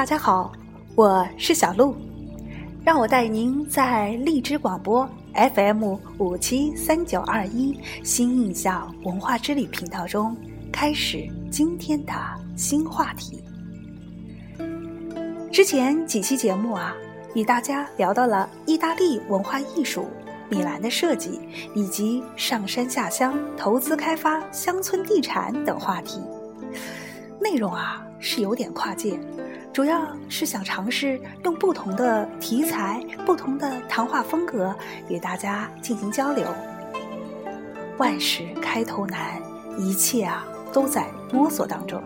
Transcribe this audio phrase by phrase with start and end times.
[0.00, 0.50] 大家好，
[0.94, 1.94] 我是小鹿，
[2.82, 10.34] 让我带您在荔枝广播 FM 五七三九二一新印象文化之旅频道中
[10.72, 12.14] 开始今天的
[12.56, 13.44] 新话题。
[15.52, 16.96] 之前几期节目啊，
[17.34, 20.08] 与大家聊到了意大利文化艺术、
[20.48, 21.38] 米兰的设计
[21.74, 26.22] 以及上山下乡投资开发乡村地产等话题，
[27.38, 29.20] 内容啊是有点跨界。
[29.72, 34.74] 主要是想尝试用不同的题材、不同的谈话风格
[35.08, 36.46] 与大家进行交流。
[37.96, 39.40] 万事开头难，
[39.78, 42.02] 一切啊都在摸索当中。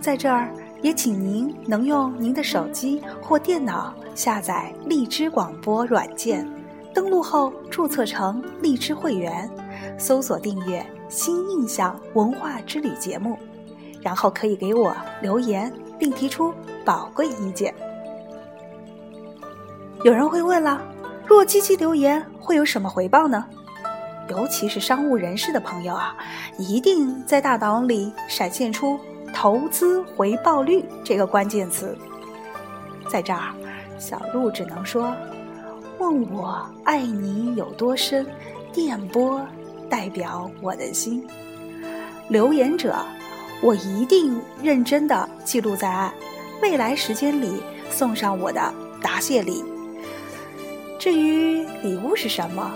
[0.00, 0.52] 在这儿
[0.82, 6.46] 也请您能用您的手机或电脑下载荔枝广播软件，
[6.92, 9.48] 登录后注册成荔枝会员，
[9.96, 13.38] 搜索订阅《新印象文化之旅》节目，
[14.02, 15.72] 然后可以给我留言。
[16.04, 16.52] 并提出
[16.84, 17.74] 宝贵意见。
[20.02, 20.82] 有人会问了：
[21.26, 23.42] 若积极留言会有什么回报呢？
[24.28, 26.14] 尤其是商务人士的朋友啊，
[26.58, 29.00] 一定在大脑里闪现出
[29.32, 31.96] “投资回报率”这个关键词。
[33.08, 33.54] 在这儿，
[33.98, 35.10] 小鹿只能说：
[35.98, 38.26] 问我爱你有多深，
[38.74, 39.40] 电波
[39.88, 41.26] 代表我的心。
[42.28, 42.94] 留言者。
[43.60, 46.12] 我一定认真的记录在案，
[46.60, 49.64] 未来时间里送上我的答谢礼。
[50.98, 52.70] 至于礼物是什么，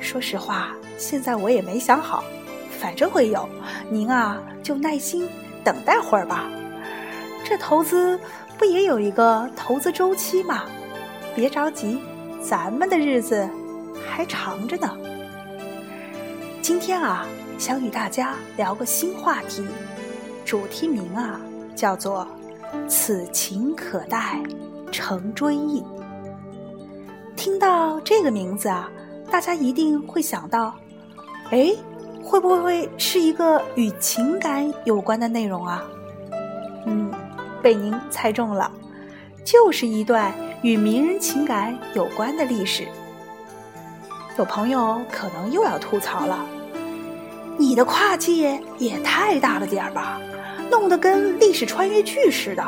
[0.00, 2.22] 说实话，现在我也没想好，
[2.80, 3.48] 反正会有，
[3.90, 5.28] 您啊就耐心
[5.64, 6.48] 等待会儿吧。
[7.44, 8.18] 这投资
[8.58, 10.64] 不也有一个投资周期吗？
[11.34, 12.00] 别着急，
[12.40, 13.48] 咱们的日子
[14.08, 14.96] 还长着呢。
[16.62, 17.26] 今天啊，
[17.58, 19.66] 想与大家聊个新话题。
[20.44, 21.40] 主题名啊，
[21.74, 22.26] 叫做
[22.88, 24.40] “此情可待
[24.92, 25.82] 成追忆”。
[27.34, 28.90] 听到这个名字啊，
[29.30, 30.74] 大家一定会想到，
[31.50, 31.74] 哎，
[32.22, 35.84] 会不会是一个与情感有关的内容啊？
[36.86, 37.10] 嗯，
[37.62, 38.70] 被您猜中了，
[39.44, 42.86] 就是一段与名人情感有关的历史。
[44.38, 46.46] 有朋友可能又要吐槽了，
[47.58, 50.20] 你的跨界也太大了点儿吧？
[50.70, 52.64] 弄得跟历史穿越剧似的。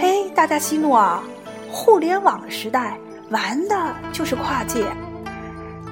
[0.00, 1.22] 嘿，大家息怒啊！
[1.70, 2.98] 互联网时代
[3.30, 4.84] 玩的就是跨界。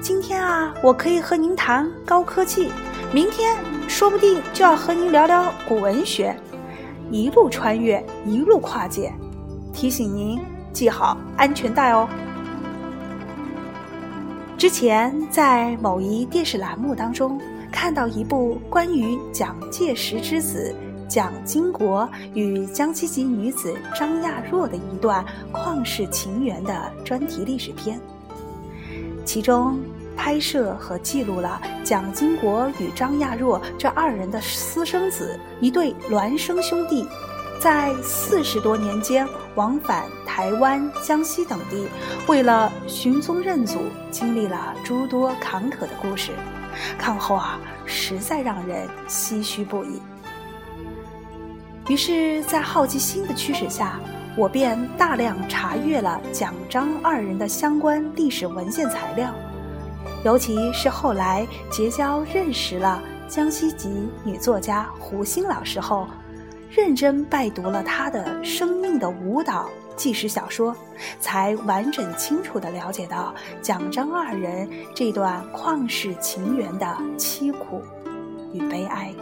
[0.01, 2.69] 今天啊，我可以和您谈高科技；
[3.13, 3.55] 明天
[3.87, 6.35] 说不定就要和您聊聊古文学。
[7.11, 9.13] 一路穿越，一路跨界。
[9.73, 10.39] 提醒您
[10.73, 12.07] 系好安全带哦。
[14.61, 17.41] 之前在某一电视栏目当中。
[17.71, 20.75] 看到一部关于蒋介石之子
[21.09, 27.99] 蒋经国与江西籍女子张亚若的一段旷世情缘的专题历史片，
[29.25, 29.79] 其中
[30.15, 37.07] 拍摄和记录了蒋经国与张亚若这二人的私生子一对孪生兄弟，
[37.61, 41.87] 在四十多年间往返台湾、江西等地，
[42.27, 46.31] 为了寻宗认祖，经历了诸多坎坷的故事。
[46.97, 50.01] 看后啊，实在让人唏嘘不已。
[51.87, 53.99] 于是，在好奇心的驱使下，
[54.35, 59.29] 我便大量查阅了蒋张二人的相关历史文献材料，
[60.25, 66.07] 尤其是后来结交认识了江西籍女作家胡心老师后，
[66.73, 69.69] 认真拜读了他的《生命的舞蹈》。
[69.97, 70.73] 纪实小说，
[71.19, 76.87] 才完整清楚地了解到蒋张二人这段旷世情缘的
[77.17, 77.81] 凄苦
[78.53, 79.13] 与悲哀。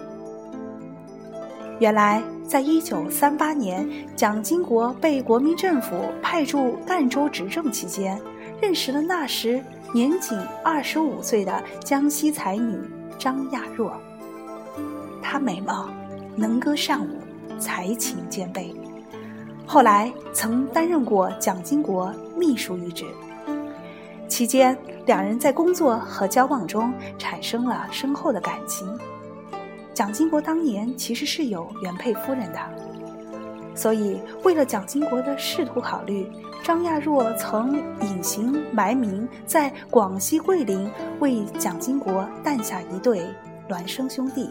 [1.79, 8.21] 原来，在一九三八年，蒋经国被国民政府派驻赣州执政期间，
[8.61, 9.61] 认识了那时
[9.91, 12.77] 年仅二十五岁的江西才女
[13.17, 13.99] 张亚若。
[15.21, 15.90] 她美貌，
[16.35, 17.09] 能歌善舞，
[17.59, 18.73] 才情兼备。
[19.66, 23.06] 后来曾担任过蒋经国秘书一职，
[24.28, 24.76] 期间
[25.06, 28.88] 两人在工作和交往中产生了深厚的感情。
[29.94, 32.59] 蒋经国当年其实是有原配夫人的，
[33.76, 36.26] 所以为了蒋经国的仕途考虑，
[36.64, 40.90] 张亚若曾隐形埋名在广西桂林，
[41.20, 43.22] 为蒋经国诞下一对
[43.67, 44.50] 孪生兄弟，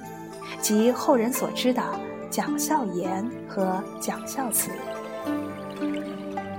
[0.60, 1.82] 即后人所知的
[2.30, 4.70] 蒋孝严和蒋孝慈。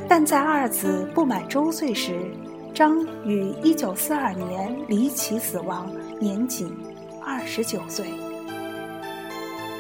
[0.07, 2.19] 但在二子不满周岁时，
[2.74, 6.75] 张于一九四二年离奇死亡，年仅
[7.24, 8.06] 二十九岁。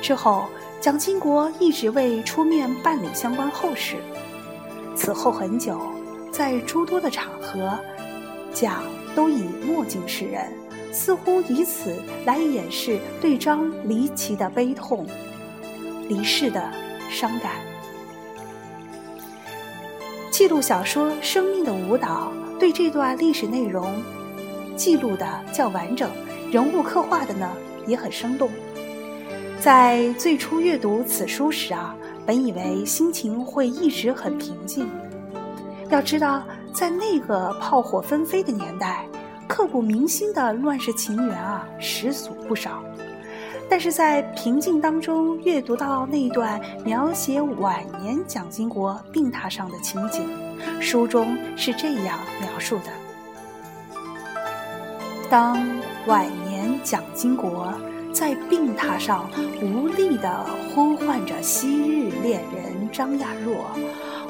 [0.01, 0.45] 之后，
[0.79, 3.95] 蒋经国一直未出面办理相关后事。
[4.95, 5.79] 此后很久，
[6.31, 7.77] 在诸多的场合，
[8.53, 8.83] 蒋
[9.15, 10.53] 都以墨镜示人，
[10.91, 11.95] 似乎以此
[12.25, 15.05] 来掩饰对张离奇的悲痛、
[16.09, 16.61] 离世的
[17.09, 17.53] 伤感。
[20.29, 24.01] 记录小说《生命的舞蹈》对这段历史内容
[24.75, 26.09] 记录的较完整，
[26.51, 27.49] 人物刻画的呢
[27.85, 28.49] 也很生动。
[29.59, 31.95] 在最初阅读此书时啊，
[32.25, 34.89] 本以为心情会一直很平静。
[35.89, 39.05] 要知道，在那个炮火纷飞的年代，
[39.47, 42.81] 刻骨铭心的乱世情缘啊，实属不少。
[43.69, 50.27] 但是在平静当中阅读到那段描写晚年蒋经国病榻上的情景，
[50.81, 52.91] 书中是这样描述的：
[55.29, 55.55] 当
[56.07, 57.71] 晚年蒋经国
[58.11, 59.29] 在病榻上
[59.61, 63.69] 无力地呼唤着昔日恋人张亚若，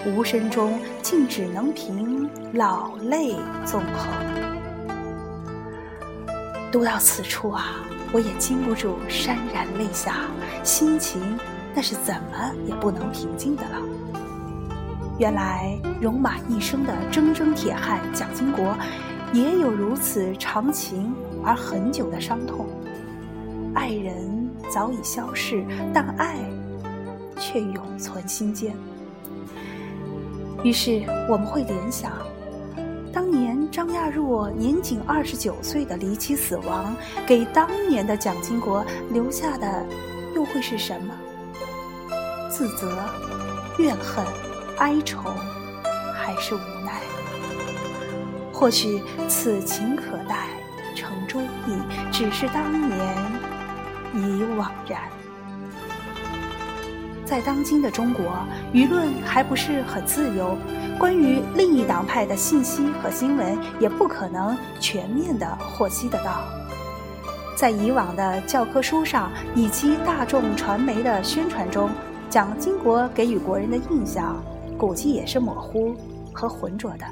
[0.05, 3.35] 无声中竟只能凭老泪
[3.65, 4.13] 纵横。
[6.69, 7.85] 读到此处啊。
[8.11, 10.25] 我也禁不住潸然泪下，
[10.63, 11.21] 心情
[11.75, 13.77] 那是怎么也不能平静的了。
[15.19, 18.75] 原来戎马一生的铮铮铁汉蒋经国，
[19.33, 21.13] 也有如此长情
[21.43, 22.65] 而很久的伤痛。
[23.75, 25.63] 爱人早已消逝，
[25.93, 26.37] 但爱
[27.37, 28.73] 却永存心间。
[30.63, 32.11] 于是我们会联想。
[33.11, 36.95] 当年张亚若年仅二十九岁的离奇死亡，
[37.27, 39.85] 给当年的蒋经国留下的
[40.35, 41.13] 又会是什么？
[42.49, 42.97] 自责、
[43.77, 44.25] 怨恨、
[44.79, 45.21] 哀愁，
[46.15, 46.99] 还是无奈？
[48.51, 50.47] 或许此情可待
[50.95, 52.99] 成追忆，只是当年
[54.15, 55.01] 已惘然。
[57.23, 58.25] 在当今的中国，
[58.73, 60.57] 舆论还不是很自由。
[60.99, 66.43] 关于另一党派的信息和新闻，也不可能全面的获悉得到。
[67.55, 71.89] 在以往的教科书上以及大众传媒的宣传中，
[72.29, 74.43] 蒋经国给予国人的印象，
[74.77, 75.95] 估计也是模糊
[76.33, 77.05] 和浑浊的，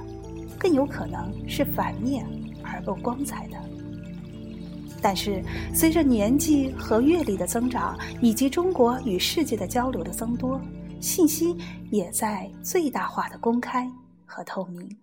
[0.60, 2.26] 更有可能是反面
[2.62, 3.56] 而不光彩的。
[5.02, 5.42] 但是，
[5.74, 10.60] 随着年纪和阅历的增长，以及中国与世界的交流的增多。
[11.00, 11.56] 信息
[11.92, 13.90] 也在最大化的公开
[14.26, 14.98] 和透明，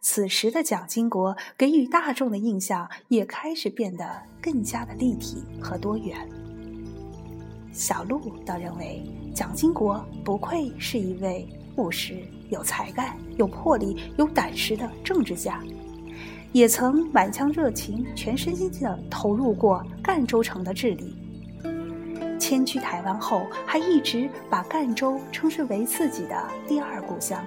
[0.00, 6.16] 此时的蒋经国给予大众的印象也开始变得更加的立体和多元。
[7.72, 11.46] 小鹿倒认为，蒋经国不愧是一位
[11.76, 15.62] 务实、有才干、有魄力、有胆识的政治家，
[16.52, 21.14] 也曾满腔热情、全身心地投入过赣州城的治理。
[22.48, 27.44] 迁居台湾后，还一直把赣州称之为自己的第二故乡。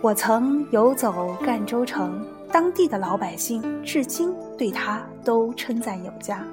[0.00, 6.44] 我曾游走赣州城，当地的老百姓至今对他都称赞有加。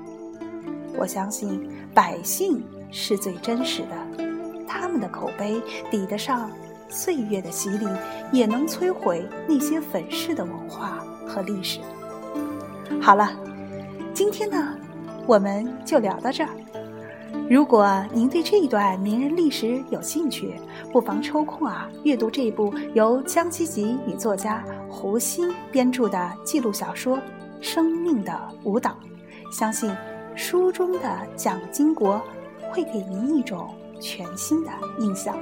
[0.97, 4.25] 我相信百姓是最真实的，
[4.67, 5.61] 他们的口碑
[5.91, 6.49] 抵得上
[6.89, 7.85] 岁月的洗礼，
[8.31, 11.79] 也能摧毁那些粉饰的文化和历史。
[12.99, 13.31] 好了，
[14.15, 14.73] 今天呢，
[15.27, 16.49] 我们就聊到这儿。
[17.49, 20.59] 如果您对这一段名人历史有兴趣，
[20.91, 27.17] 不妨抽空啊阅读这部由江基吉女作家胡欣编著的记录小说
[27.61, 28.97] 《生命的舞蹈》，
[29.55, 29.95] 相信
[30.35, 32.21] 书中的蒋经国
[32.69, 35.33] 会给您一种全新的印象。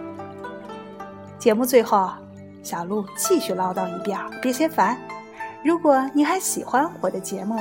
[1.40, 2.12] 节目最后，
[2.62, 4.96] 小鹿继续唠叨一遍，别嫌烦。
[5.64, 7.60] 如果您还喜欢我的节目，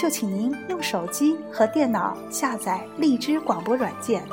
[0.00, 4.24] 就请您用手机和电脑下载荔枝广播软件，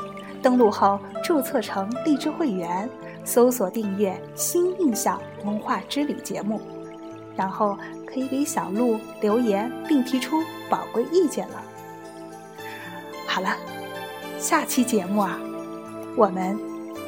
[0.42, 2.90] 登录后注册成荔枝会员，
[3.26, 6.62] 搜索订阅“新印象文化之旅”节目，
[7.36, 11.62] 然后可以给小鹿留言并提出宝贵意见了。
[13.28, 13.58] 好了，
[14.40, 15.38] 下期节目啊，
[16.16, 16.58] 我们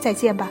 [0.01, 0.49] 再见吧。